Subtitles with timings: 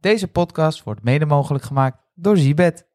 [0.00, 2.86] Deze podcast wordt mede mogelijk gemaakt door Zibet.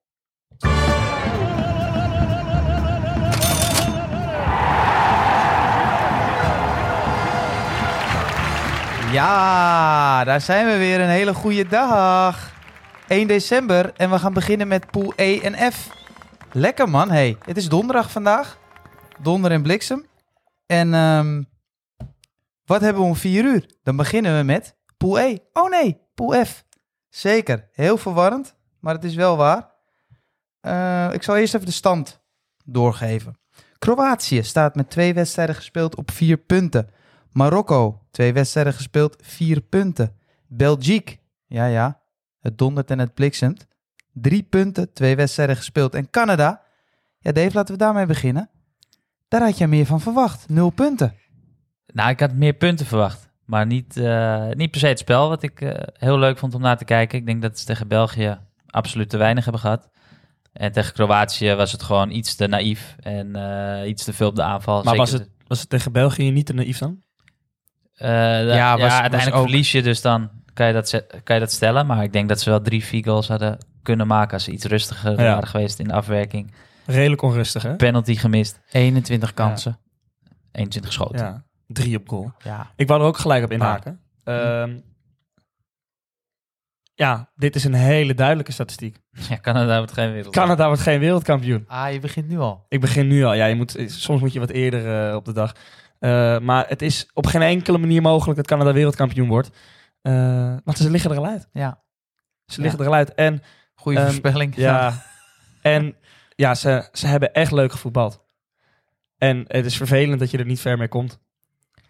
[9.12, 11.02] Ja, daar zijn we weer.
[11.02, 12.52] Een hele goede dag.
[13.08, 15.90] 1 december en we gaan beginnen met pool E en F.
[16.52, 17.38] Lekker man, hey.
[17.46, 18.58] Het is donderdag vandaag.
[19.22, 20.06] Donder en bliksem.
[20.66, 21.44] En ehm,
[22.66, 23.76] wat hebben we om 4 uur?
[23.84, 25.38] Dan beginnen we met pool E.
[25.54, 26.64] Oh nee, pool F.
[27.14, 29.72] Zeker, heel verwarrend, maar het is wel waar.
[30.60, 32.22] Eh, ik zal eerst even de stand
[32.66, 33.38] doorgeven.
[33.78, 36.90] Kroatië staat met twee wedstrijden gespeeld op vier punten.
[37.32, 40.16] Marokko, twee wedstrijden gespeeld, vier punten.
[40.48, 42.02] Belgique, ja ja,
[42.40, 43.68] het dondert en het bliksemt.
[44.12, 45.96] Drie punten, twee wedstrijden gespeeld.
[45.96, 46.62] En Canada,
[47.20, 48.50] ja Dave, laten we daarmee beginnen.
[49.28, 51.16] Daar had je meer van verwacht, nul punten.
[51.86, 53.30] Nou, ik had meer punten verwacht.
[53.46, 56.62] Maar niet, eh, niet per se het spel, wat ik eh, heel leuk vond om
[56.62, 57.18] naar te kijken.
[57.20, 58.38] Ik denk dat ze tegen België
[58.70, 59.90] absoluut te weinig hebben gehad.
[60.54, 64.36] En tegen Kroatië was het gewoon iets te naïef en eh, iets te veel op
[64.36, 64.74] de aanval.
[64.76, 67.02] Maar Zeker was het, was het tegen België niet te naïef dan?
[67.94, 71.36] Eh, ja, Ja, was- was uiteindelijk ook- verlies je, dus dan kan je, dat, kan
[71.36, 71.86] je dat stellen.
[71.86, 74.66] Maar ik denk dat ze wel drie, vier goals hadden kunnen maken als ze iets
[74.66, 75.16] rustiger Ja.
[75.34, 76.54] waren geweest in de afwerking.
[76.86, 77.76] Redelijk onrustig, hè?
[77.76, 79.80] Penalty gemist, 21 kansen.
[80.52, 81.26] 21 schoten.
[81.26, 82.32] Ja, drie op goal.
[82.44, 82.72] Ja.
[82.76, 84.00] Ik wou er ook gelijk op inhaken.
[84.24, 84.78] Ehm,
[86.94, 88.98] ja, dit is een hele duidelijke statistiek.
[89.12, 90.34] Ja, Canada wordt geen wereld.
[90.34, 91.64] Canada wordt geen wereldkampioen.
[91.68, 92.66] Ah, je begint nu al.
[92.70, 93.34] Ik begin nu al.
[93.34, 95.56] Ja, je moet, soms moet je wat eerder eh, op de dag.
[96.00, 99.50] Eh, maar het is op geen enkele manier mogelijk dat Canada wereldkampioen wordt.
[100.02, 101.48] Eh, want ze liggen er al uit.
[101.54, 101.84] Ja,
[102.46, 103.14] Ze liggen er al uit.
[103.14, 103.42] En
[103.74, 104.56] goede Ehm, voorspelling.
[104.56, 105.04] Ja.
[105.62, 105.96] en
[106.36, 108.22] ja, ze, ze hebben echt leuk gevoetbald.
[109.18, 111.20] En het is vervelend dat je er niet ver mee komt.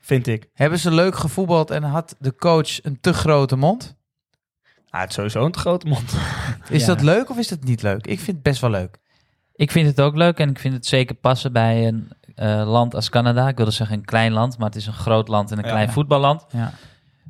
[0.05, 0.49] Vind ik.
[0.53, 3.95] Hebben ze leuk gevoetbald en had de coach een te grote mond?
[4.89, 6.13] Ah, het is sowieso een te grote mond.
[6.69, 6.87] Is Ja.
[6.87, 8.05] dat leuk of is dat niet leuk?
[8.07, 8.97] Ik vind het best wel leuk.
[9.55, 12.95] Ik vind het ook leuk en ik vind het zeker passen bij een eh, land
[12.95, 13.47] als Canada.
[13.47, 15.69] Ik wilde zeggen een klein land, maar het is een groot land en een Ja.
[15.69, 16.45] klein voetballand.
[16.51, 16.73] Ja.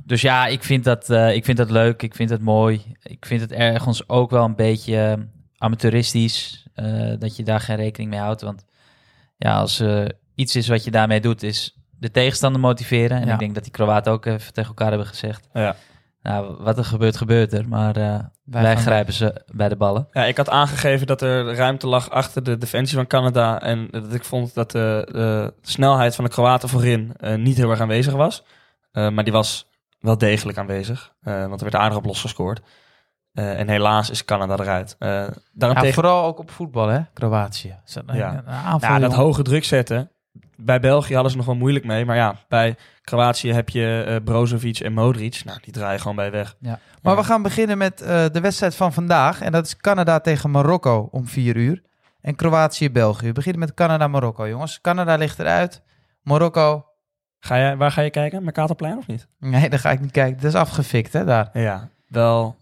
[0.06, 2.02] Dus ja, ik vind, dat, eh, ik vind dat leuk.
[2.02, 2.96] Ik vind het mooi.
[3.03, 5.24] Ik vind het ergens ook wel een beetje eh,
[5.58, 6.68] amateuristisch.
[6.74, 8.42] eh, dat je daar geen rekening mee houdt.
[8.42, 8.66] Want
[9.38, 13.19] ja, als er iets is wat je daarmee doet, is de tegenstander motiveren.
[13.22, 13.34] En Ja.
[13.34, 15.47] ik denk dat die Kroaten ook even tegen elkaar hebben gezegd.
[15.53, 15.75] Ja.
[16.22, 17.68] Nou, wat er gebeurt, gebeurt er.
[17.68, 20.08] Maar eh, wij, grijpen ze bij de ballen.
[20.12, 23.62] Ja, ik had aangegeven dat er ruimte lag achter de defensie van Canada.
[23.62, 27.69] En dat ik vond dat de, de snelheid van de Kroaten voorin eh, niet heel
[27.69, 28.44] erg aanwezig was.
[28.91, 29.68] Eh, maar die was
[30.00, 31.14] wel degelijk aanwezig.
[31.22, 32.62] eh, want er werd aardig op losgescoord.
[33.34, 34.96] Eh, en helaas is Canada eruit.
[35.00, 37.00] Eh Ja, daarentegen, vooral ook op voetbal, hè?
[37.14, 37.75] Kroatië.
[37.85, 38.34] Ze- Een, Ja.
[38.38, 39.25] een aanval, ja, dat jongen.
[39.25, 40.12] hoge druk zetten.
[40.58, 42.06] Bij België hadden ze nog wel moeilijk mee.
[42.06, 45.41] Maar ja, bij Kroatië heb je eh, Brozovic en Modric.
[45.46, 46.56] Nou, die draaien gewoon bij weg.
[47.02, 49.41] Maar we gaan beginnen met eh, de wedstrijd van vandaag.
[49.41, 51.81] En dat is Canada tegen Marokko om 4 uur.
[52.22, 53.28] En Kroatië-België.
[53.28, 54.81] We beginnen met Canada-Marokko, jongens.
[54.81, 55.81] Canada ligt eruit.
[56.22, 56.85] Marokko...
[57.40, 58.44] Ga jij, waar ga je kijken?
[58.44, 59.28] Mercatorplein of niet?
[59.40, 60.41] Nee, daar ga ik niet kijken.
[60.41, 61.50] Dat is afgefikt, hè, daar.
[61.53, 62.56] Ja, wel.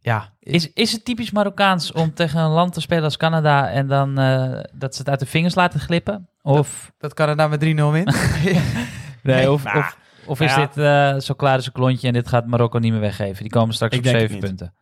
[0.00, 3.86] Ja, Is, is het typisch Marokkaans om tegen een land te spelen als Canada en
[3.86, 6.28] dan eh, dat ze het uit de vingers laten glippen?
[6.56, 8.16] Of, dat Canada met 3-0 wint.
[9.22, 10.66] nee, of, nou, of, of is ja.
[10.66, 13.42] dit eh, zo klaar als een klontje en dit gaat Marokko niet meer weggeven?
[13.42, 14.56] Die komen straks Ik op denk het zeven niet.
[14.56, 14.74] punten.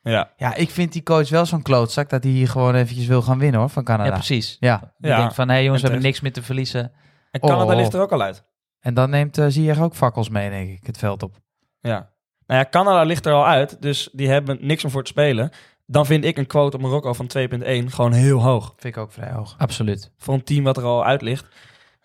[0.00, 3.22] Ja, ja, ik vind die coach wel zo'n klootzak dat hij hier gewoon eventjes wil
[3.22, 4.14] gaan winnen, hoor, van Ja, Canada.
[4.14, 4.56] precies.
[4.60, 5.16] Ja, Die Ja.
[5.16, 6.92] denkt van, hé hey, jongens, we En hebben niks meer te verliezen.
[7.30, 7.76] en Canada Oh.
[7.76, 8.44] ligt er ook al uit.
[8.80, 11.36] en dan neemt uh, Ziyech ook fakkels mee, denk ik, het veld op.
[11.80, 12.12] Ja.
[12.46, 15.50] Nou ja, Canada ligt er al uit, dus die hebben niks om voor te spelen.
[15.86, 17.44] Dan vind ik een quote op Marokko van 2.1
[17.86, 18.74] gewoon heel hoog.
[18.76, 19.54] Vind ik ook vrij hoog.
[19.58, 20.10] Absoluut.
[20.18, 21.46] Voor een team wat er al uit ligt.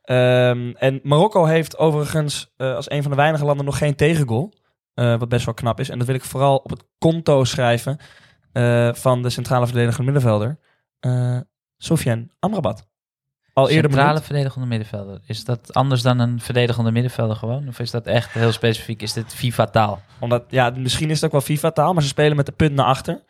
[0.04, 4.54] Ehm, en Marokko heeft overigens eh, als een van de weinige landen nog geen tegengoal.
[4.94, 5.90] eh, wat best wel knap is.
[5.90, 7.98] En dat wil ik vooral op het konto schrijven
[8.52, 10.60] eh, van de centrale verdedigende middenvelder.
[11.00, 11.38] eh
[11.78, 12.88] Sofiane Amrabat.
[13.54, 14.26] Al eerder Centrale benoemd.
[14.26, 15.22] verdedigende middenvelder.
[15.26, 17.68] Is dat anders dan een verdedigende middenvelder gewoon?
[17.68, 19.02] Of is dat echt heel specifiek?
[19.02, 20.02] Is dit FIFA-taal?
[20.20, 22.86] Omdat, ja, misschien is het ook wel FIFA-taal, maar ze spelen met de punt naar
[22.86, 23.22] achter.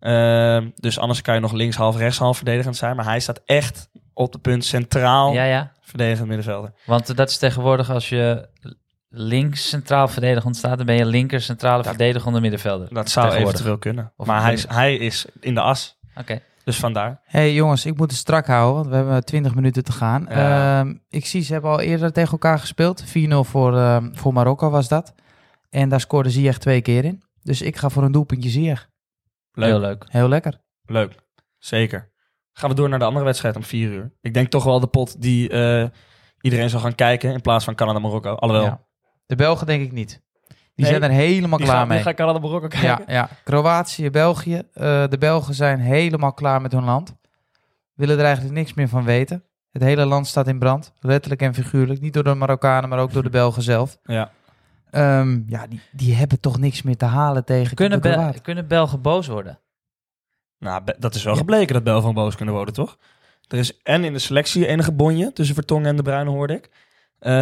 [0.00, 2.96] Ehm, dus anders kan je nog links half, rechts half verdedigend zijn.
[2.96, 5.72] Maar hij staat echt op de punt centraal Ja, ja.
[5.80, 6.72] verdedigend middenvelder.
[6.84, 8.48] Want dat is tegenwoordig als je
[9.08, 12.88] links centraal verdedigend staat, dan ben je linker centrale verdedigende middenvelder.
[12.94, 14.12] Dat zou eventueel kunnen.
[14.16, 15.98] Of maar hij is, hij is in de as.
[16.16, 16.40] Oké.
[16.64, 17.20] Dus vandaar.
[17.24, 20.26] hey, jongens, ik moet het strak houden, want we hebben 20 minuten te gaan.
[20.28, 20.80] Ja.
[20.80, 23.04] Ehm, ik zie, ze hebben al eerder tegen elkaar gespeeld.
[23.04, 25.14] 4-0 voor, ehm, voor Marokko was dat.
[25.70, 27.22] En daar scoorde Ziyech twee keer in.
[27.42, 28.88] Dus ik ga voor een doelpuntje Ziyech.
[29.52, 29.68] Leuk.
[29.70, 30.04] Heel leuk.
[30.08, 30.60] Heel lekker.
[30.84, 31.14] Leuk.
[31.58, 32.12] Zeker.
[32.52, 34.12] Gaan we door naar de andere wedstrijd om vier uur.
[34.20, 35.88] Ik denk toch wel de pot die eh,
[36.40, 38.34] iedereen zal gaan kijken in plaats van Canada-Marokko.
[38.34, 38.84] Alhoewel, Ja.
[39.26, 40.22] De Belgen denk ik niet.
[40.48, 41.96] Die Nee, zijn er helemaal klaar gaan, mee.
[41.96, 42.88] die gaan Canada-Marokko kijken.
[42.88, 43.28] Ja, ja.
[43.44, 44.62] Kroatië, België.
[44.72, 47.14] Eh, de Belgen zijn helemaal klaar met hun land.
[47.94, 49.44] Willen er eigenlijk niks meer van weten.
[49.70, 50.92] Het hele land staat in brand.
[51.00, 52.00] Letterlijk en figuurlijk.
[52.00, 53.98] Niet door de Marokkanen, maar ook door de Belgen zelf.
[54.02, 54.30] Ja.
[54.90, 58.68] Ehm, ja, die, die hebben toch niks meer te halen tegen Kunnen, de Bel- kunnen
[58.68, 59.58] Belgen boos worden?
[60.58, 62.98] Nou, dat is wel gebleken dat Bel van boos kunnen worden, toch?
[63.48, 66.70] Er is en in de selectie enige bonje tussen Vertongen en De Bruyne, hoorde ik.
[67.18, 67.32] Eh,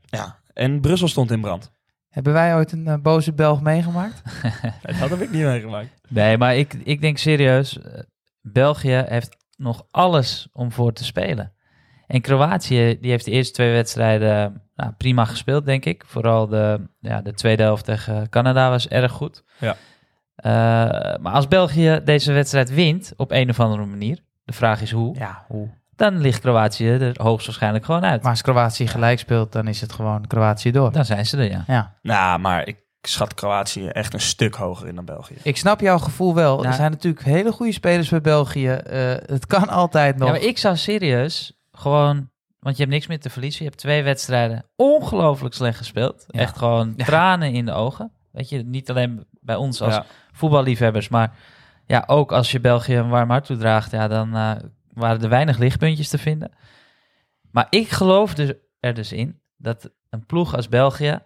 [0.00, 1.72] ja, en Brussel stond in brand.
[2.08, 4.22] Hebben wij ooit een eh, boze Belg meegemaakt?
[5.00, 5.88] Dat heb ik niet meegemaakt.
[6.08, 8.00] Nee, maar ik, ik denk serieus, eh,
[8.40, 11.52] België heeft nog alles om voor te spelen.
[12.06, 16.04] En Kroatië, die heeft de eerste twee wedstrijden nou, prima gespeeld, denk ik.
[16.06, 19.44] Vooral de, ja, de tweede helft tegen Canada was erg goed.
[19.58, 19.76] Ja.
[20.36, 20.52] Eh,
[21.20, 25.14] maar als België deze wedstrijd wint op een of andere manier, de vraag is hoe,
[25.18, 25.68] Ja, hoe?
[25.96, 28.22] dan ligt Kroatië er hoogstwaarschijnlijk gewoon uit.
[28.22, 30.92] Maar als Kroatië gelijk speelt, dan is het gewoon Kroatië door.
[30.92, 31.64] Dan zijn ze er, ja.
[31.66, 31.94] Ja.
[32.02, 35.34] Nou, maar ik schat Kroatië echt een stuk hoger in dan België.
[35.42, 36.64] Ik snap jouw gevoel wel.
[36.64, 38.68] Er zijn natuurlijk hele goede spelers bij België.
[38.68, 40.28] Eh, het kan altijd nog.
[40.28, 42.30] Ja, maar ik zou serieus gewoon...
[42.58, 43.62] Want je hebt niks meer te verliezen.
[43.64, 46.24] Je hebt twee wedstrijden ongelooflijk slecht gespeeld.
[46.28, 46.40] Ja.
[46.40, 47.04] Echt gewoon Ja.
[47.04, 48.10] tranen in de ogen.
[48.32, 50.00] Weet je, niet alleen bij ons als
[50.32, 51.36] voetballiefhebbers, maar
[51.86, 54.52] ja, ook als je België een warm hart toedraagt, ja, dan eh,
[54.92, 56.50] waren er weinig lichtpuntjes te vinden.
[57.50, 61.18] Maar ik geloof dus er dus in dat een ploeg als België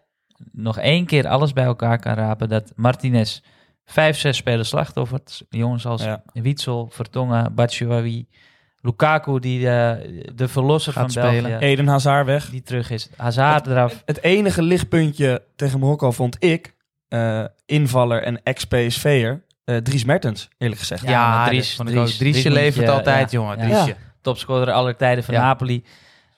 [0.53, 2.49] nog één keer alles bij elkaar kan rapen.
[2.49, 3.41] Dat Martinez
[3.85, 5.43] vijf, zes spelers slachtoffert.
[5.49, 6.23] Jongens als Ja.
[6.33, 8.29] Witsel, Vertongen, Batshuayi,
[8.83, 11.43] Lukaku, die de, de verlosser Gaat van spelen.
[11.51, 12.51] België, Eden Hazard weg.
[12.51, 13.09] die terug is.
[13.17, 14.03] Hazard eraf.
[14.05, 16.75] Het enige lichtpuntje tegen Marokko vond ik,
[17.09, 21.03] eh, invaller en ex-PSV'er, eh Dries Mertens, eerlijk gezegd.
[21.09, 22.17] Ja, Dries-.
[22.19, 23.59] Driesje levert je- altijd, ja, jongen.
[23.59, 23.65] ja.
[23.65, 23.97] Driesje.
[24.21, 25.41] Topscorer aller tijden van Ja.
[25.41, 25.85] Napoli.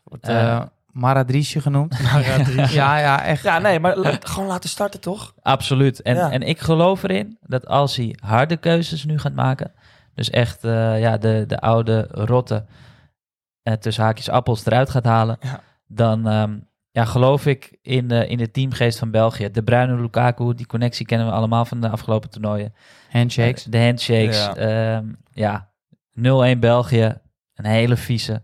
[0.05, 0.63] Wordt Eh, eh
[0.93, 1.97] Mara Driesje genoemd.
[2.25, 2.73] Ja, Dries.
[2.73, 3.43] ja, ja, echt.
[3.43, 5.35] Ja, nee, maar la- gewoon laten starten toch?
[5.43, 6.03] Absoluut.
[6.03, 6.31] En, Ja.
[6.31, 9.73] en ik geloof erin dat als hij harde keuzes nu gaat maken,
[10.15, 12.65] dus echt eh, ja, de, de oude rotte
[13.63, 15.61] eh, tussen haakjes appels eruit gaat halen, Ja.
[15.87, 16.59] dan ehm,
[16.91, 19.51] ja, geloof ik in, de in de teamgeest van België.
[19.51, 22.75] De bruine Lukaku, die connectie kennen we allemaal van de afgelopen toernooien.
[23.11, 23.65] Handshakes.
[23.65, 24.37] Eh, de handshakes.
[24.37, 25.03] Ja.
[25.33, 25.71] Ja,
[26.15, 27.21] ja 0-1 België.
[27.55, 28.43] Een hele vieze.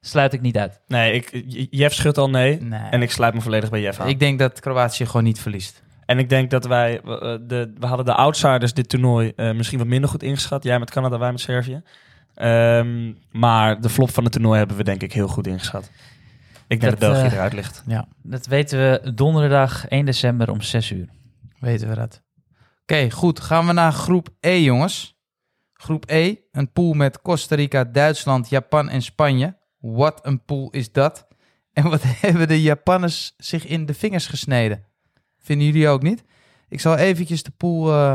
[0.00, 0.80] Sluit ik niet uit.
[0.86, 2.60] Nee, ik, Jeff schudt al nee.
[2.62, 2.80] Nee.
[2.90, 4.08] En ik sluit me volledig bij Jeff aan.
[4.08, 5.82] ik denk dat Kroatië gewoon niet verliest.
[6.06, 9.78] En ik denk dat wij, eh, de, we hadden de outsiders dit toernooi eh, misschien
[9.78, 10.62] wat minder goed ingeschat.
[10.62, 11.82] Jij met Canada, wij met Servië.
[12.34, 15.90] Ehm, maar de flop van het toernooi hebben we denk ik heel goed ingeschat.
[16.68, 17.82] Ik denk dat, Dat, België eh, eruit ligt.
[18.22, 21.08] Dat weten we donderdag 1 december om 6 uur.
[21.58, 22.22] Weten we dat.
[22.82, 23.40] Oké, goed.
[23.40, 25.16] Gaan we naar groep E, jongens.
[25.72, 29.56] Groep E, een pool met Costa Rica, Duitsland, Japan en Spanje.
[29.78, 31.26] Wat een pool is dat?
[31.72, 34.84] En wat hebben de Japanners zich in de vingers gesneden?
[35.46, 36.24] Vinden jullie ook niet?
[36.68, 38.14] Ik zal eventjes de pool eh,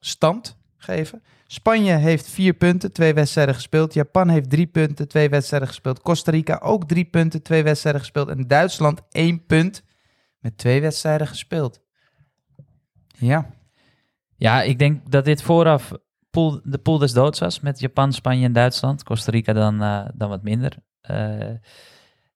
[0.00, 1.22] stand geven.
[1.46, 3.94] Spanje heeft vier punten, twee wedstrijden gespeeld.
[3.94, 6.02] Japan heeft drie punten, twee wedstrijden gespeeld.
[6.02, 8.28] Costa Rica ook drie punten, twee wedstrijden gespeeld.
[8.28, 9.82] En Duitsland één punt
[10.38, 11.80] met twee wedstrijden gespeeld.
[13.16, 13.46] Ja,
[14.36, 15.92] Ja, ik denk dat dit vooraf
[16.30, 19.02] pool, de pool des doods was met Japan, Spanje en Duitsland.
[19.02, 20.76] Costa Rica dan, eh, dan wat minder.
[21.00, 21.54] Eh,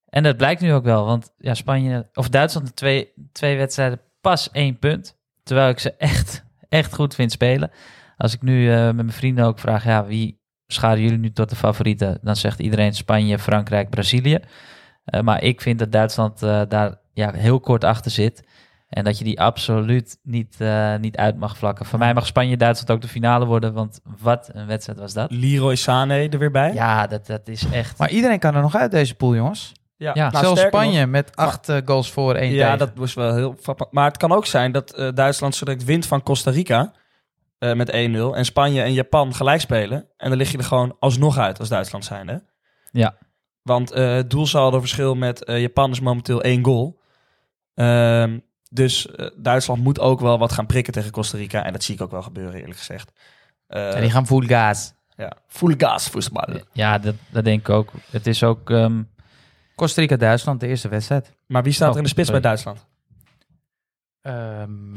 [0.05, 4.51] en dat blijkt nu ook wel, want ja, Spanje of Duitsland twee, twee wedstrijden pas
[4.51, 5.17] één punt.
[5.43, 7.71] Terwijl ik ze echt, echt goed vind spelen.
[8.17, 11.49] Als ik nu eh, met mijn vrienden ook vraag, ja, wie scharen jullie nu tot
[11.49, 12.19] de favorieten?
[12.21, 14.39] Dan zegt iedereen Spanje, Frankrijk, Brazilië.
[15.05, 18.43] Eh, maar ik vind dat Duitsland eh, daar ja, heel kort achter zit.
[18.89, 21.85] En dat je die absoluut niet, eh, niet uit mag vlakken.
[21.85, 23.73] Voor mij mag Spanje-Duitsland ook de finale worden.
[23.73, 25.31] Want wat een wedstrijd was dat.
[25.31, 26.73] Leroy Sané er weer bij.
[26.73, 27.97] Ja, dat, dat is echt...
[27.97, 29.73] maar iedereen kan er nog uit deze pool, jongens.
[30.03, 32.77] Ja, nou, Zelfs nog- Spanje met acht eh, goals voor, één Ja, tegen.
[32.77, 33.91] dat was wel heel frappant.
[33.91, 36.93] Maar het kan ook zijn dat eh, Duitsland zo direct wint van Costa Rica
[37.57, 37.93] eh, met 1-0.
[38.35, 40.07] En Spanje en Japan gelijk spelen.
[40.17, 42.27] En dan lig je er gewoon alsnog uit als Duitsland zijn.
[42.27, 42.37] Hè?
[42.91, 43.17] Ja.
[43.61, 44.33] Want eh het
[44.79, 47.01] verschil met eh, Japan is momenteel één goal.
[47.73, 49.07] Ehm, dus
[49.37, 51.63] Duitsland moet ook wel wat gaan prikken tegen Costa Rica.
[51.63, 53.11] En dat zie ik ook wel gebeuren, eerlijk gezegd.
[53.67, 54.93] Eh, Ja, die gaan full gas.
[55.15, 56.59] ja, full gas voetbal.
[56.71, 57.91] Ja, dat, dat denk ik ook.
[58.11, 58.69] Het is ook...
[58.69, 59.03] ehm,
[59.75, 61.33] Costa Rica-Duitsland, de eerste wedstrijd.
[61.47, 62.41] Maar wie staat Oh, er in de spits sorry.
[62.41, 62.85] bij Duitsland?
[64.21, 64.93] Um,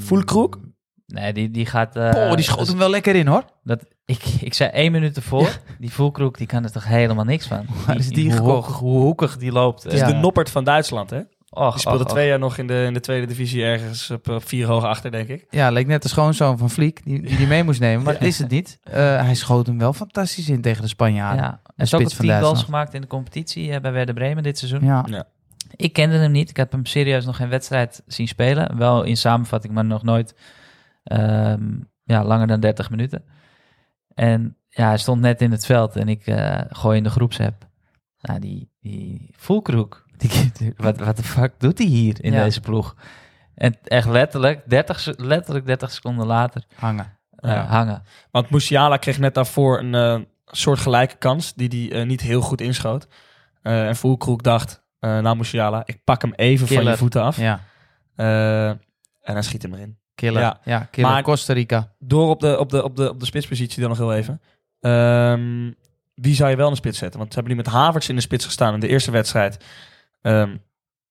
[1.06, 1.96] nee, die, die gaat...
[1.96, 3.44] eh, oh, die schoot dus hem wel lekker in, hoor.
[3.62, 5.58] dat, ik, ik zei één minuut ervoor.
[5.78, 7.66] Die voelkroek, die kan er toch helemaal niks van.
[7.86, 9.82] Waar is die hoe, hoekig, hoe hoekig die loopt.
[9.82, 10.06] Het is Ja.
[10.06, 11.20] de noppert van Duitsland, hè?
[11.50, 14.28] Och, Die speelde och, twee jaar nog in de, in de tweede divisie ergens op,
[14.28, 15.46] op vier hoog achter, denk ik.
[15.50, 18.04] Ja, leek net de schoonzoon van Vliek, die die, die mee moest nemen.
[18.04, 18.78] Maar dat is het niet.
[18.82, 20.88] Eh, hij schoot hem wel fantastisch in tegen de.
[20.88, 21.44] Spanjaarden.
[21.44, 21.60] Ja.
[21.76, 24.84] En zo ook tien goals gemaakt in de competitie eh, bij Werder Bremen dit seizoen.
[24.84, 25.04] Ja.
[25.08, 25.24] Ja.
[25.76, 26.50] Ik kende hem niet.
[26.50, 28.76] Ik heb hem serieus nog geen wedstrijd zien spelen.
[28.78, 30.34] Wel in samenvatting, maar nog nooit
[31.02, 31.70] ehm,
[32.04, 33.24] ja, langer dan 30 minuten.
[34.14, 37.66] En ja, hij stond net in het veld en ik eh, gooi in de groepsapp.
[38.20, 42.42] Nou, die, die Voelkroek, die, wat, wat de fuck doet hij hier in Ja.
[42.44, 42.96] deze ploeg?
[43.54, 47.16] En echt letterlijk 30, se- letterlijk 30 seconden later Hangen.
[47.30, 47.64] eh, Ja.
[47.66, 48.02] hangen.
[48.30, 52.40] Want Musiala kreeg net daarvoor een eh, soort gelijke kans die hij eh, niet heel
[52.40, 53.06] goed inschoot.
[53.62, 57.36] Eh, en Voelkroek dacht, eh nou Musiala, ik pak hem even van je voeten af.
[57.36, 57.60] Ja,
[58.16, 59.98] en hij schiet hem erin.
[60.14, 60.40] killer.
[60.40, 60.60] Ja.
[60.64, 61.10] Ja, killer.
[61.10, 61.94] Maar- Costa Rica.
[61.98, 64.40] Door op de, op de, op de, op de spitspositie dan nog heel even.
[64.80, 65.72] Ehm,
[66.14, 67.18] wie zou je wel in de spits zetten?
[67.18, 69.64] Want ze hebben nu met Havertz in de spits gestaan in de eerste wedstrijd.
[70.22, 70.56] Ehm,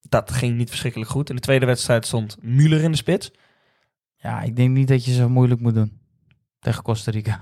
[0.02, 1.30] dat ging niet verschrikkelijk goed.
[1.30, 3.32] In de tweede wedstrijd stond Müller in de spits.
[4.16, 6.00] Ja, ik denk niet dat je zo moeilijk moet doen
[6.60, 7.40] tegen Costa Rica.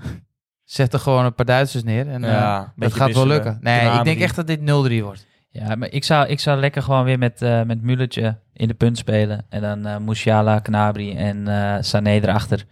[0.64, 3.58] Zet er gewoon een paar Duitsers neer en Ja, eh, dat gaat wel lukken.
[3.60, 4.62] Nee, ik denk echt dat dit 0-3
[5.02, 5.26] wordt.
[5.50, 8.74] Ja, maar ik zou, ik zou lekker gewoon weer met, eh met Mullertje in de
[8.74, 9.46] punt spelen.
[9.48, 12.64] En dan eh Musiala, Knabri en eh Sané erachter.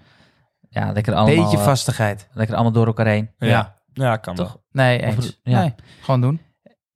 [0.68, 2.28] Ja, lekker allemaal, Beetje vastigheid.
[2.32, 3.30] lekker allemaal door elkaar heen.
[3.38, 3.76] Ja, Ja.
[3.92, 4.48] ja kan Toch?
[4.48, 4.62] wel.
[4.86, 5.60] Nee, Of- ja.
[5.60, 6.40] Nee, gewoon doen.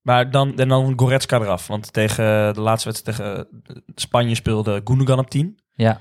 [0.03, 1.67] Maar dan, en dan Goretzka eraf.
[1.67, 3.47] Want tegen de laatste wedstrijd tegen
[3.95, 5.59] Spanje speelde Gundogan op 10.
[5.73, 6.01] Ja,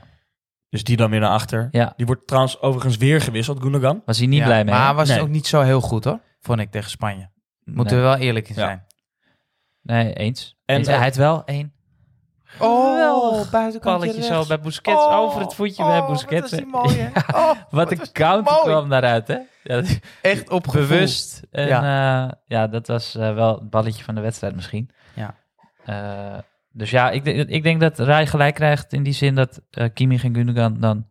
[0.76, 1.68] Dus die dan weer naar achter.
[1.72, 1.94] ja.
[1.98, 4.02] Die wordt trouwens overigens weer gewisseld, Gundogan.
[4.06, 4.74] Was hij niet Ja, blij mee.
[4.74, 4.94] Maar hè?
[4.94, 5.22] was Nee.
[5.22, 7.30] ook niet zo heel goed hoor, vond ik tegen Spanje.
[7.64, 8.04] Moeten nee.
[8.06, 8.62] we wel eerlijk in Ja.
[8.62, 8.86] zijn.
[9.82, 10.58] Nee, eens.
[10.66, 10.88] En, Eens.
[10.88, 11.74] eh, hij had wel één
[12.44, 15.04] Geweldig buitenkantje balletje zo bij Busquets.
[15.06, 16.42] Oh, over het voetje bij oh, Busquets.
[16.42, 17.10] Wat, is die mooi, hè?
[17.40, 18.66] Oh, Wat een counter mooi.
[18.66, 19.38] kwam daaruit, hè?
[19.64, 19.82] Ja,
[20.22, 21.42] Echt op bewust.
[21.52, 24.90] En ja, ja dat was eh, wel het balletje van de wedstrijd misschien.
[25.16, 25.36] Ja.
[25.86, 26.38] Eh,
[26.78, 29.90] dus ja, ik, denk- ik denk dat Rai gelijk krijgt in die zin dat eh
[29.94, 31.08] Kimmich en Gundogan dan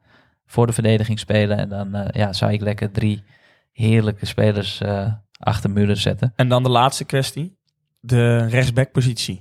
[0.46, 1.58] voor de verdediging spelen.
[1.58, 3.24] En dan eh, ja, zou ik lekker drie
[3.72, 6.32] heerlijke spelers eh, achter Müller zetten.
[6.36, 7.58] En dan de laatste kwestie.
[8.00, 9.40] De rechtsbackpositie.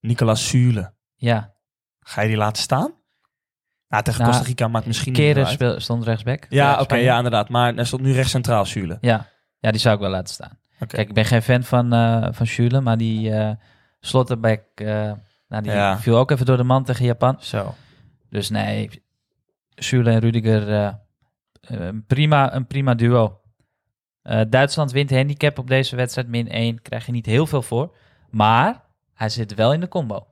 [0.00, 0.92] Nicolas Sule.
[1.16, 1.52] Ja,
[2.00, 2.92] Ga je die laten staan?
[3.88, 6.46] Nou, tegen Nou, Costa Rica maakt misschien niet Keren speel, stond rechtsback.
[6.48, 7.48] Ja, oké, ja, inderdaad.
[7.48, 8.98] Maar er stond nu rechts centraal Sule.
[9.00, 9.26] Ja.
[9.58, 10.58] ja, die zou ik wel laten staan.
[10.78, 13.32] Kijk, ik ben geen fan van, eh van Schüle, maar die
[14.00, 15.12] Slotterbeck, eh
[15.48, 15.98] nou, die Ja.
[15.98, 17.36] viel ook even door de man tegen Japan.
[17.40, 17.74] Zo.
[18.30, 19.02] Dus nee,
[19.74, 20.92] Schüle en Rudiger, eh,
[21.60, 23.40] een, prima, een prima duo.
[24.22, 26.82] Eh, Duitsland wint handicap op deze wedstrijd, min 1.
[26.82, 27.96] Krijg je niet heel veel voor.
[28.30, 28.84] Maar
[29.14, 30.26] hij zit wel in de combo.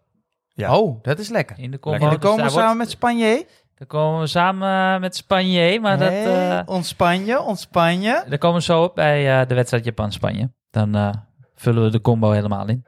[0.54, 0.78] Ja.
[0.78, 1.58] Oh, dat is lekker.
[1.58, 1.98] In de combo.
[1.98, 2.14] Lekker.
[2.14, 3.46] En dan dus komen we samen wordt- met Spanje.
[3.74, 6.08] Dan komen we samen met Spanje, maar dat...
[6.08, 8.24] Hey, eh, ons Spanje, ons Spanje.
[8.28, 10.52] daar komen we zo op bij eh, de wedstrijd Japan-Spanje.
[10.70, 11.12] Dan eh,
[11.54, 12.86] vullen we de combo helemaal in.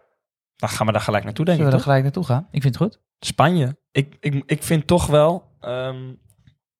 [0.57, 1.79] Dan gaan we daar gelijk naartoe, denk Zullen ik.
[1.79, 2.03] we er toch?
[2.03, 2.49] gelijk naartoe gaan?
[2.51, 3.01] Ik vind het goed.
[3.19, 3.77] Spanje.
[3.93, 5.51] Ik, ik, ik vind toch wel...
[5.61, 6.13] ehm,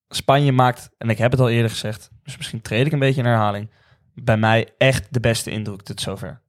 [0.09, 3.21] Spanje maakt, en ik heb het al eerder gezegd, dus misschien treed ik een beetje
[3.21, 3.71] in herhaling,
[4.15, 6.41] bij mij echt de beste indruk tot zover.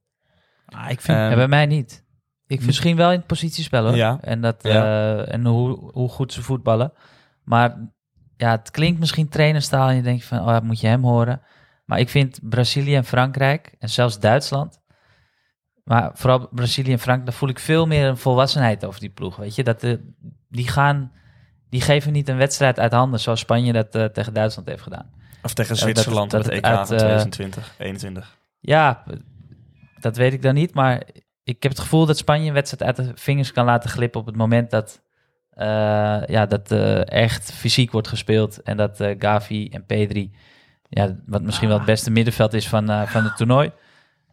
[0.66, 1.92] Ah, ik vind, Ehm, Ja, bij mij niet.
[1.92, 3.96] ik vind Misschien wel in het positiespel hoor.
[3.96, 4.18] Ja.
[4.20, 4.84] En, dat, Ja.
[5.16, 6.92] eh, en hoe, hoe goed ze voetballen.
[7.44, 7.76] Maar
[8.36, 11.40] ja, het klinkt misschien trainerstaal en je denkt van, oh, moet je hem horen.
[11.84, 14.80] Maar ik vind Brazilië en Frankrijk en zelfs Duitsland.
[15.86, 19.36] Maar vooral Brazilië en Frankrijk, daar voel ik veel meer een volwassenheid over die ploeg.
[19.36, 20.12] Weet je, dat de,
[20.48, 21.12] die gaan,
[21.70, 25.10] die geven niet een wedstrijd uit handen zoals Spanje dat eh, tegen Duitsland heeft gedaan.
[25.42, 28.36] Of tegen Ja, dat- Zwitserland dat met het EK uit, van eh, 2020, 21.
[28.60, 29.02] Ja,
[30.00, 30.74] dat weet ik dan niet.
[30.74, 31.02] Maar
[31.44, 34.26] ik heb het gevoel dat Spanje een wedstrijd uit de vingers kan laten glippen op
[34.26, 35.02] het moment dat,
[35.50, 35.66] eh,
[36.26, 36.70] ja, dat
[37.08, 38.62] echt fysiek wordt gespeeld.
[38.62, 40.32] En dat Gavi en Pedri,
[40.88, 43.70] ja, wat misschien wel het beste middenveld is van, van het toernooi.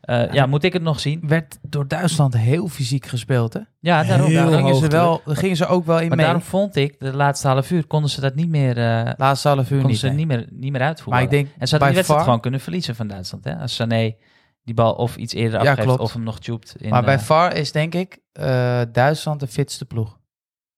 [0.04, 1.22] Eh, ja, moet ik het nog zien?
[1.28, 3.60] werd door Duitsland heel fysiek gespeeld, hè?
[3.80, 4.28] Ja, daarom.
[4.28, 6.26] Heel gingen, ze wel, gingen ze ook wel in Maar mee.
[6.26, 9.60] daarom vond ik, de laatste half uur, konden ze dat niet meer, eh Laatste half
[9.62, 10.00] uur konden niet.
[10.00, 10.16] ze nee.
[10.16, 11.14] niet meer, niet meer uitvoeren.
[11.14, 13.44] Maar ik denk, en ze hadden die wedstrijd gewoon kunnen verliezen van Duitsland.
[13.44, 13.56] Hè?
[13.58, 14.16] Als Sané
[14.64, 16.02] die bal of iets eerder Ja, afgeeft klopt.
[16.02, 16.76] of hem nog tjoept.
[16.78, 20.18] In, maar bij eh, VAR is denk ik eh, Duitsland de fitste ploeg.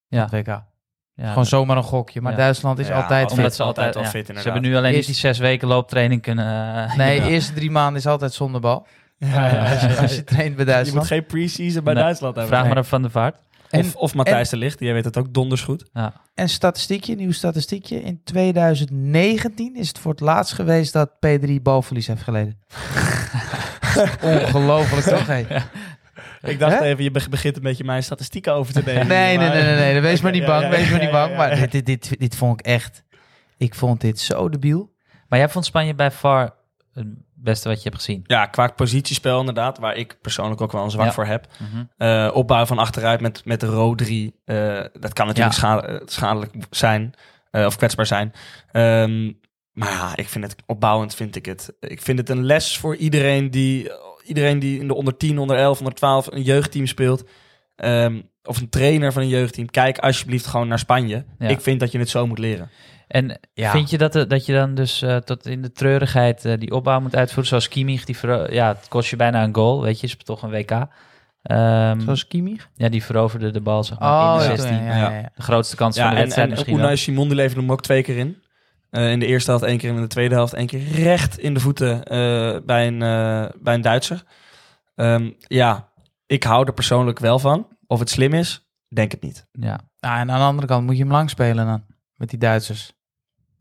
[0.08, 0.28] Ja.
[0.32, 0.46] WK.
[0.48, 0.64] ja,
[1.28, 2.22] Gewoon zomaar een gokje.
[2.22, 2.38] Maar Ja.
[2.38, 3.38] Duitsland is Ja, altijd omdat fit.
[3.40, 4.54] Omdat ze altijd, wel ja, fit, Ze inderdaad.
[4.54, 6.90] hebben nu alleen Eerst- die zes weken looptraining kunnen...
[6.98, 8.88] Nee, de eerste drie maanden is altijd zonder bal.
[9.18, 11.08] Ja, ja, Als, je, als je traint bij Je moet Duitsland.
[11.08, 12.54] geen pre-season bij Nee, Duitsland hebben.
[12.54, 12.70] Vraag Nee.
[12.74, 13.36] maar aan Van der Vaart.
[13.70, 15.90] En, of, of Matthijs de Ligt, die weet het ook donders goed.
[15.94, 16.14] Ja.
[16.34, 18.02] en statistiekje, nieuw statistiekje.
[18.04, 22.60] In 2019 is het voor het laatst geweest dat P3 balverlies heeft geleden.
[24.22, 25.28] Ongelooflijk toch?
[25.28, 25.46] hé?
[26.42, 29.08] Ik dacht even, je be- begint een beetje mijn statistieken over te nemen.
[29.08, 30.02] Nee, nee, nee, nee, nee.
[30.02, 31.32] Wees maar niet Ja, bang, ja, wees maar niet ja, bang.
[31.32, 33.04] ja, Maar dit, dit, dit, dit vond ik echt...
[33.58, 34.94] Ik vond dit zo debiel.
[35.28, 36.54] Maar jij vond Spanje bij VAR
[36.96, 38.22] het beste wat je hebt gezien.
[38.24, 41.12] Ja, qua positiespel inderdaad, waar ik persoonlijk ook wel een zwak Ja.
[41.14, 41.48] voor heb.
[41.98, 44.56] Eh, opbouw van achteruit met, met de Rodri, eh,
[45.00, 45.60] dat kan natuurlijk Ja.
[45.60, 47.14] schade- eh, schadelijk zijn
[47.52, 48.32] of kwetsbaar zijn.
[48.72, 49.26] Ehm,
[49.72, 51.74] maar ja, ik vind het opbouwend vind ik het.
[51.80, 53.92] Ik vind het een les voor iedereen die,
[54.24, 57.24] iedereen die in de onder 10, onder 11, onder 12 een jeugdteam speelt.
[57.76, 61.26] Ehm, of een trainer van een jeugdteam, kijk alsjeblieft gewoon naar Spanje.
[61.40, 61.48] Ja.
[61.48, 62.70] Ik vind dat je het zo moet leren.
[63.08, 63.72] En Ja.
[63.72, 66.72] vind je dat, er- dat je dan dus eh, tot in de treurigheid eh, die
[66.72, 67.48] opbouw moet uitvoeren?
[67.48, 68.16] Zoals Kimmich, die
[68.54, 70.88] ja, het kost je bijna een goal, weet je, is toch een WK.
[71.42, 72.70] Ehm, Zoals Kimmich?
[72.76, 74.84] ja, die veroverde de bal zeg maar, in de ja, 16.
[74.84, 75.32] ja, ja, ja.
[75.36, 76.98] De grootste kans van Ja, de en, wedstrijd en misschien Unai wel.
[76.98, 78.44] Simon die leverde hem ook twee keer in.
[78.90, 81.38] Eh, in de eerste helft één keer en in de tweede helft één keer recht
[81.38, 84.24] in de voeten eh, bij, een, eh, bij een Duitser.
[84.96, 85.90] Ehm, ja,
[86.26, 87.68] ik hou er persoonlijk wel van.
[87.88, 89.48] Of het slim is, denk het niet.
[89.52, 89.80] Ja.
[90.00, 91.84] Nou, en aan de andere kant moet je hem lang spelen dan.
[92.16, 92.94] Met die Duitsers.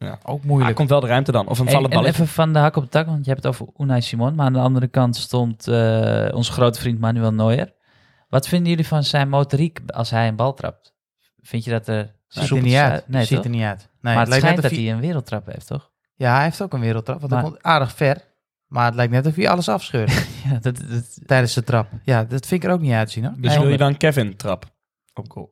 [0.05, 0.19] Ja.
[0.23, 0.77] Ook er moeilijk.
[0.77, 1.49] komt wel de ruimte dan.
[1.49, 3.53] Of een En, vallend even van de hak op de tak, want je hebt het
[3.53, 4.35] over Unai Simon.
[4.35, 7.73] Maar aan de andere kant stond eh, onze grote vriend Manuel Neuer.
[8.29, 10.95] Wat vinden jullie van zijn motoriek als hij een bal trapt?
[11.43, 12.15] Vind je dat er...
[12.27, 13.09] Ziet er niet uit-.
[13.09, 13.79] Nee, Ziet er niet uit.
[13.79, 14.91] Nee, maar het het lijkt net dat of hij...
[14.93, 15.91] een wereldtrap heeft, toch?
[16.15, 17.21] Ja, hij heeft ook een wereldtrap.
[17.21, 18.33] Want hij komt aardig ver.
[18.67, 21.89] Maar het lijkt net of hij alles afscheurt Ja, dat, dat, tijdens de trap.
[22.03, 23.35] Ja, dat vind ik er ook niet uitzien hoor.
[23.37, 23.61] Dus Nee.
[23.61, 24.65] wil je dan Kevin trap
[25.29, 25.51] goal?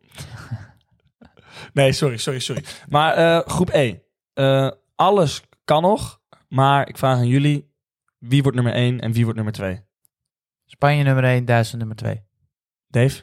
[1.73, 2.65] nee, sorry, sorry, sorry.
[2.89, 3.99] Maar eh, groep E.
[4.35, 6.21] Eh, alles kan nog.
[6.49, 7.71] Maar ik vraag aan jullie.
[8.19, 9.85] Wie wordt nummer 1 en wie wordt nummer 2?
[10.65, 12.23] Spanje nummer 1, Duitsland nummer 2.
[12.89, 13.23] Dave?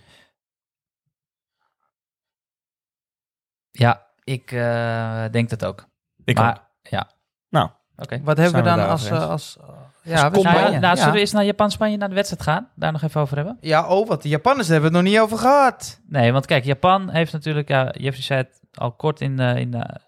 [3.72, 5.88] ja, ik eh, denk dat ook.
[6.24, 6.92] Ik maar, ook.
[6.92, 7.10] Ja.
[7.50, 7.70] Nou.
[7.98, 8.22] Oké.
[8.24, 9.10] Wat hebben we Zijn we dan als...
[9.10, 9.58] eh, als
[10.04, 12.70] ja, we kom Nou, nou, zullen we eerst naar Japan-Spanje naar de wedstrijd gaan?
[12.75, 13.58] Daar nog even over hebben?
[13.62, 14.22] ja, oh wat.
[14.22, 16.00] De Japanners hebben we het nog niet over gehad.
[16.08, 20.00] Nee, want kijk, Japan heeft natuurlijk, ja, Jeffrey zei het al kort in in de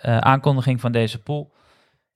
[0.00, 1.52] eh, aankondiging van deze pool.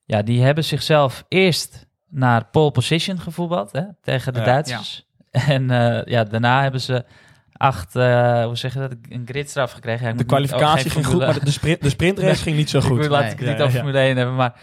[0.04, 4.44] Ja, die hebben zichzelf eerst naar pole position gevoetbald hè, tegen de Ja.
[4.44, 5.02] Duitsers.
[5.30, 7.04] En eh, ja, daarna hebben ze
[7.52, 10.04] acht, eh, hoe zeg je dat, een gridstraf gekregen.
[10.04, 12.70] Ja, ik De oh, kwalificatie ging goed, maar de, sprint, de sprintrace Nee, ging niet
[12.70, 12.98] zo Ik goed.
[12.98, 13.32] wil laat Nee.
[13.32, 13.82] ik het niet Ja, over ja.
[13.82, 14.60] Formule 1 hebben, maar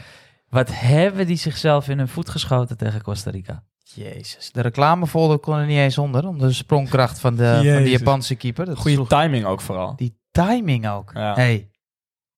[0.49, 3.63] wat hebben die zichzelf in hun voet geschoten tegen Costa Rica?
[3.83, 4.51] Jezus.
[4.51, 6.27] De reclamefolder kon er niet eens onder.
[6.27, 7.89] Om de sprongkracht van de, van de.
[7.89, 8.65] Japanse keeper.
[8.65, 9.95] Dat Goede timing ook vooral.
[9.95, 11.11] Die timing ook.
[11.13, 11.33] Ja.
[11.33, 11.69] Hey.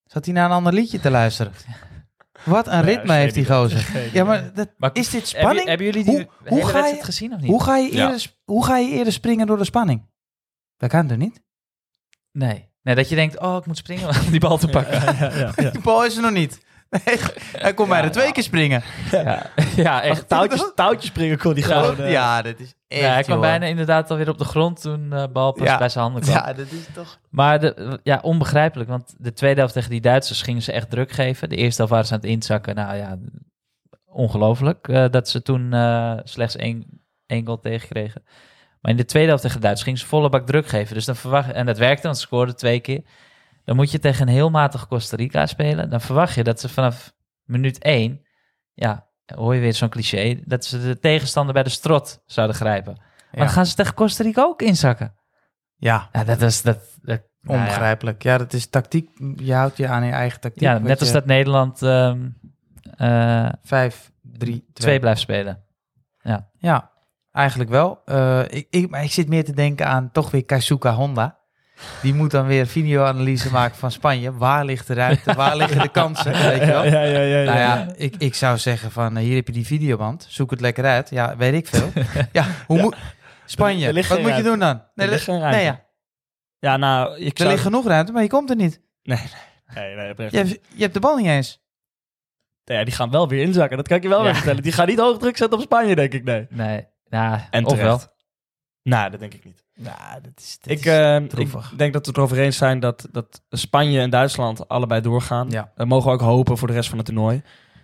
[0.06, 1.54] Zat hij naar een ander liedje te luisteren?
[2.44, 4.10] Wat een ritme heeft die gozer.
[4.14, 5.68] Ja, maar dat, Maar is dit spanning?
[5.68, 7.50] hebben jullie die Hoe- hoe hele ga je- gezien of niet?
[7.50, 10.10] Hoe ga, je eerder, hoe ga je eerder springen door de spanning?
[10.78, 11.42] Dat kan er niet.
[12.32, 12.70] Nee.
[12.82, 14.94] nee, dat je denkt, oh, ik moet springen om die bal te pakken.
[15.02, 15.70] Ja, ja, ja, ja.
[15.76, 16.66] Die bal is er nog niet.
[17.66, 18.32] Hij kon bijna twee ja.
[18.32, 18.84] keer springen.
[19.12, 20.30] Ja, ja echt.
[20.30, 21.98] touwtjes, touwtjes springen kon die gewoon.
[21.98, 23.46] eh, ja, dat is echt, Ja, hij kwam joh.
[23.46, 25.78] bijna inderdaad alweer op de grond toen de bal pas Ja.
[25.78, 26.36] bij zijn handen kwam.
[26.36, 27.20] Ja, dat is toch...
[27.30, 31.12] Maar de, ja, onbegrijpelijk, want de tweede helft tegen die Duitsers gingen ze echt druk
[31.12, 31.50] geven.
[31.50, 32.76] De eerste helft waren ze aan het inzakken.
[32.76, 33.18] Nou ja,
[34.06, 36.86] ongelooflijk eh, dat ze toen eh, slechts één,
[37.26, 38.24] één goal tegenkregen.
[38.82, 40.96] Maar in de tweede helft tegen de Duitsers gingen ze volle bak druk geven.
[40.96, 43.02] Dus dan verwacht, en dat werkte, want ze scoorden twee keer.
[43.66, 45.90] Dan moet je tegen een heel matig Costa Rica spelen.
[45.90, 48.22] Dan verwacht je dat ze vanaf minuut één,
[48.74, 52.94] ja, hoor je weer zo'n cliché, dat ze de tegenstander bij de strot zouden grijpen.
[52.96, 55.14] Maar Ja, dan gaan ze tegen Costa Rica ook inzakken.
[55.76, 56.80] ja Ja, dat is dat.
[57.02, 57.64] dat nou ja.
[57.64, 58.24] onbegrijpelijk.
[58.24, 58.38] Ja.
[58.38, 59.10] dat is tactiek.
[59.36, 60.62] Je houdt je aan je eigen tactiek.
[60.62, 64.72] Ja, net als je- dat Nederland eh, Vijf, drie, twee.
[64.74, 65.64] twee blijft spelen.
[66.58, 66.92] Ja,
[67.32, 68.02] eigenlijk wel.
[68.06, 71.40] Eh, ik, ik, maar ik zit meer te denken aan toch weer Kaisuka Honda.
[72.02, 74.34] Die moet dan weer videoanalyse maken van Spanje.
[74.34, 75.34] Waar ligt de ruimte?
[75.34, 76.32] Waar liggen de kansen?
[76.50, 76.86] Weet je wel?
[76.86, 77.94] Ja, ja, ja, ja, Nou ja.
[77.96, 80.26] ik, ik zou zeggen van eh, hier heb je die videoband.
[80.30, 81.10] Zoek het lekker uit.
[81.10, 81.92] Ja, weet ik veel.
[82.32, 82.96] Ja, hoe moet...
[83.46, 84.84] Spanje, wat moet je doen dan?
[84.96, 85.58] Er ligt geen ruimte.
[85.58, 85.86] nee, ja.
[86.60, 87.50] Ja, nou, ik Er zou...
[87.50, 88.82] ligt genoeg ruimte, maar je komt er niet.
[89.04, 89.20] Nee,
[89.76, 90.32] nee, oprecht.
[90.32, 91.62] Je hebt, je hebt de bal niet eens.
[92.64, 93.78] Ja, die gaan wel weer inzakken.
[93.78, 94.24] Dat kan ik je wel Ja.
[94.26, 94.64] weer vertellen.
[94.64, 96.24] Die gaan niet hoog druk zetten op Spanje, denk ik.
[96.24, 96.48] Nee.
[96.50, 98.02] Nee, nou, En of wel.
[98.84, 99.64] Nou, dat denk ik niet.
[99.76, 100.58] Nou, dat is...
[100.64, 104.68] Ik, eh, ik denk dat we het erover eens zijn dat, dat Spanje en Duitsland
[104.68, 105.50] allebei doorgaan.
[105.50, 105.72] Ja.
[105.76, 107.42] Dat mogen we ook hopen voor de rest van het toernooi.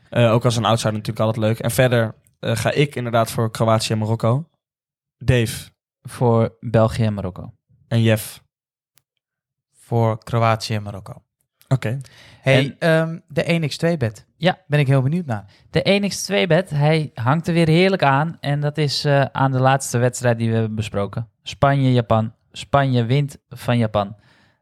[0.09, 1.59] Eh, ook als een outsider natuurlijk altijd leuk.
[1.59, 4.49] En verder eh, ga ik inderdaad voor Kroatië en Marokko.
[5.17, 5.69] Dave
[6.01, 7.53] Voor België en Marokko.
[7.87, 8.43] en Jeff.
[9.71, 11.23] Voor Kroatië en Marokko.
[11.73, 11.97] Oké.
[12.41, 14.25] Hey, ehm, de 1x2-bed.
[14.37, 14.57] Ja.
[14.67, 15.45] Ben ik heel benieuwd naar.
[15.69, 18.37] De 1x2-bed, hij hangt er weer heerlijk aan.
[18.39, 21.27] En dat is eh, aan de laatste wedstrijd die we hebben besproken.
[21.43, 22.33] Spanje-Japan.
[22.51, 24.15] Spanje wint van Japan.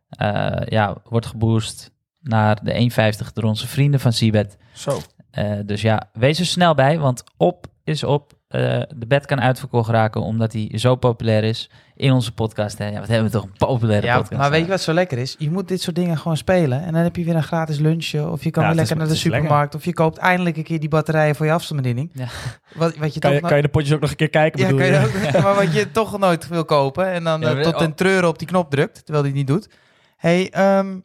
[0.10, 1.92] Eh, ja, wordt geboost
[2.22, 4.58] naar de 1,50 door onze vrienden van Seabed.
[4.74, 5.00] Zo.
[5.32, 8.37] Eh, dus ja, wees er snel bij, want op is op.
[8.48, 12.78] Eh, de bed kan uitverkocht raken omdat hij zo populair is in onze podcast.
[12.78, 12.88] Hè.
[12.88, 14.42] Ja, wat hebben we toch een populaire Ja, podcast.
[14.42, 15.36] maar weet je wat zo lekker is?
[15.40, 16.84] Je moet dit soort dingen gewoon spelen.
[16.84, 18.30] En dan heb je weer een gratis lunchje.
[18.30, 19.40] Of je kan Ja, weer lekker is- naar de lekker.
[19.40, 19.76] supermarkt.
[19.76, 22.10] Of je koopt eindelijk een keer die batterijen voor je afstandsbediening.
[22.14, 22.28] Ja.
[22.76, 24.68] Wat, wat je Kan je, kan je de potjes ook nog een keer kijken, ja,
[24.68, 25.32] kan je je?
[25.36, 27.08] ook, maar wat je toch nooit wil kopen.
[27.08, 27.80] En dan Ja, eh, tot oh.
[27.80, 28.96] ten treuren op die knop drukt.
[29.06, 29.70] Terwijl die het niet doet.
[30.18, 31.00] hey, ehm,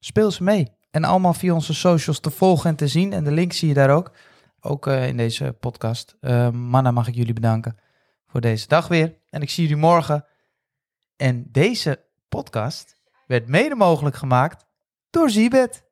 [0.00, 0.68] speel ze mee.
[0.90, 3.12] En allemaal via onze socials te volgen en te zien.
[3.12, 4.10] En de link zie je daar ook.
[4.64, 6.16] Ook eh, in deze podcast.
[6.20, 7.78] Eh Manna mag ik jullie bedanken
[8.26, 9.18] voor deze dag weer.
[9.30, 10.24] En ik zie jullie morgen.
[11.16, 12.96] En deze podcast
[13.26, 14.66] werd mede mogelijk gemaakt
[15.10, 15.84] door Zibet.